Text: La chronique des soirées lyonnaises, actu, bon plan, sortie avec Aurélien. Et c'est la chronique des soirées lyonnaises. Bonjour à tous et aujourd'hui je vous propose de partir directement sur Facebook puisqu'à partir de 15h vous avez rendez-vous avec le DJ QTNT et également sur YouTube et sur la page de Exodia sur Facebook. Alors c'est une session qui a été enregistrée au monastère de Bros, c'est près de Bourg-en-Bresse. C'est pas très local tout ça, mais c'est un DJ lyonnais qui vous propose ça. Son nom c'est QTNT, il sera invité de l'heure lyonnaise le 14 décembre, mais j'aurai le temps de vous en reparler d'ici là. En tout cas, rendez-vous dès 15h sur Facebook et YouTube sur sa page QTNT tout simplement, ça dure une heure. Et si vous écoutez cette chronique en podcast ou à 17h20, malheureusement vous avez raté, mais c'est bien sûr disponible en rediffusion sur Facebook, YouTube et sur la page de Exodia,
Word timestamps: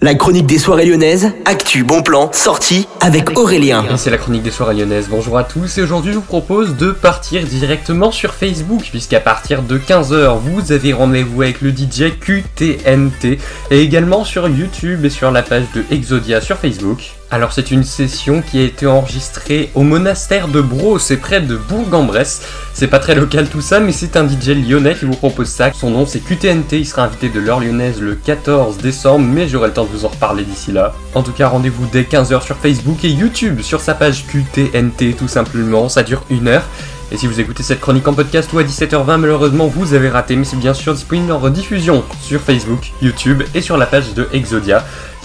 La 0.00 0.14
chronique 0.14 0.46
des 0.46 0.58
soirées 0.58 0.86
lyonnaises, 0.86 1.32
actu, 1.44 1.82
bon 1.82 2.02
plan, 2.02 2.30
sortie 2.32 2.86
avec 3.00 3.36
Aurélien. 3.36 3.84
Et 3.92 3.96
c'est 3.96 4.10
la 4.10 4.16
chronique 4.16 4.44
des 4.44 4.52
soirées 4.52 4.76
lyonnaises. 4.76 5.08
Bonjour 5.10 5.36
à 5.36 5.42
tous 5.42 5.76
et 5.76 5.82
aujourd'hui 5.82 6.12
je 6.12 6.18
vous 6.18 6.22
propose 6.22 6.76
de 6.76 6.92
partir 6.92 7.42
directement 7.42 8.12
sur 8.12 8.32
Facebook 8.32 8.82
puisqu'à 8.90 9.18
partir 9.18 9.64
de 9.64 9.76
15h 9.76 10.38
vous 10.38 10.70
avez 10.70 10.92
rendez-vous 10.92 11.42
avec 11.42 11.60
le 11.62 11.70
DJ 11.70 12.16
QTNT 12.20 13.40
et 13.72 13.80
également 13.80 14.24
sur 14.24 14.48
YouTube 14.48 15.04
et 15.04 15.10
sur 15.10 15.32
la 15.32 15.42
page 15.42 15.64
de 15.74 15.82
Exodia 15.90 16.40
sur 16.40 16.58
Facebook. 16.58 17.17
Alors 17.30 17.52
c'est 17.52 17.70
une 17.70 17.84
session 17.84 18.40
qui 18.40 18.58
a 18.58 18.62
été 18.62 18.86
enregistrée 18.86 19.70
au 19.74 19.82
monastère 19.82 20.48
de 20.48 20.62
Bros, 20.62 20.98
c'est 20.98 21.18
près 21.18 21.42
de 21.42 21.56
Bourg-en-Bresse. 21.56 22.40
C'est 22.72 22.86
pas 22.86 22.98
très 22.98 23.14
local 23.14 23.48
tout 23.50 23.60
ça, 23.60 23.80
mais 23.80 23.92
c'est 23.92 24.16
un 24.16 24.26
DJ 24.26 24.48
lyonnais 24.66 24.94
qui 24.94 25.04
vous 25.04 25.14
propose 25.14 25.48
ça. 25.48 25.70
Son 25.74 25.90
nom 25.90 26.06
c'est 26.06 26.20
QTNT, 26.20 26.78
il 26.78 26.86
sera 26.86 27.04
invité 27.04 27.28
de 27.28 27.38
l'heure 27.38 27.60
lyonnaise 27.60 28.00
le 28.00 28.14
14 28.14 28.78
décembre, 28.78 29.26
mais 29.26 29.46
j'aurai 29.46 29.68
le 29.68 29.74
temps 29.74 29.84
de 29.84 29.90
vous 29.90 30.06
en 30.06 30.08
reparler 30.08 30.42
d'ici 30.42 30.72
là. 30.72 30.94
En 31.14 31.22
tout 31.22 31.32
cas, 31.32 31.48
rendez-vous 31.48 31.86
dès 31.92 32.04
15h 32.04 32.42
sur 32.42 32.56
Facebook 32.56 33.04
et 33.04 33.10
YouTube 33.10 33.60
sur 33.60 33.82
sa 33.82 33.92
page 33.92 34.24
QTNT 34.26 35.14
tout 35.18 35.28
simplement, 35.28 35.90
ça 35.90 36.02
dure 36.02 36.24
une 36.30 36.48
heure. 36.48 36.64
Et 37.12 37.18
si 37.18 37.26
vous 37.26 37.40
écoutez 37.40 37.62
cette 37.62 37.80
chronique 37.80 38.08
en 38.08 38.14
podcast 38.14 38.50
ou 38.54 38.58
à 38.58 38.64
17h20, 38.64 39.18
malheureusement 39.18 39.66
vous 39.66 39.92
avez 39.92 40.08
raté, 40.08 40.34
mais 40.34 40.44
c'est 40.44 40.56
bien 40.56 40.74
sûr 40.74 40.94
disponible 40.94 41.32
en 41.32 41.38
rediffusion 41.38 42.04
sur 42.22 42.40
Facebook, 42.40 42.92
YouTube 43.02 43.42
et 43.54 43.60
sur 43.60 43.76
la 43.76 43.86
page 43.86 44.14
de 44.14 44.28
Exodia, 44.32 44.84